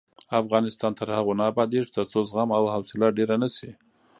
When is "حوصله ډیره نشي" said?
2.73-3.71